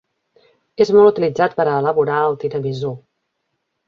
[0.85, 2.91] És molt utilitzat per a elaborar el tiramisú.